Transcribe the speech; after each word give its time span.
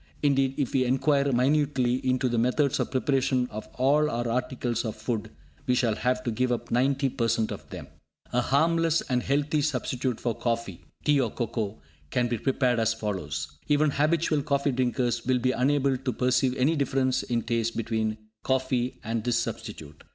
Indeed, 0.23 0.55
if 0.57 0.73
we 0.73 0.83
enquire 0.83 1.31
minutely 1.31 1.97
into 1.97 2.27
the 2.27 2.39
methods 2.39 2.79
of 2.79 2.89
preparation 2.89 3.47
of 3.51 3.67
all 3.75 4.09
our 4.09 4.27
articles 4.27 4.83
of 4.83 4.95
food, 4.95 5.29
we 5.67 5.75
shall 5.75 5.93
have 5.93 6.23
to 6.23 6.31
give 6.31 6.51
up 6.51 6.69
90% 6.69 7.51
of 7.51 7.69
them! 7.69 7.85
A 8.33 8.41
harmless 8.41 9.01
and 9.01 9.21
healthy 9.21 9.61
substitute 9.61 10.19
for 10.19 10.33
coffee 10.33 10.85
(tea 11.05 11.21
or 11.21 11.29
cocoa) 11.29 11.83
can 12.09 12.27
be 12.27 12.39
prepared 12.39 12.79
as 12.79 12.95
follows. 12.95 13.59
Even 13.67 13.91
habitual 13.91 14.41
coffee 14.41 14.71
drinkers 14.71 15.23
will 15.23 15.37
be 15.37 15.51
unable 15.51 15.95
to 15.95 16.11
perceive 16.11 16.55
any 16.57 16.75
difference 16.75 17.21
in 17.21 17.43
taste 17.43 17.77
between 17.77 18.17
coffee 18.41 18.99
and 19.03 19.23
this 19.23 19.37
substitute. 19.37 20.03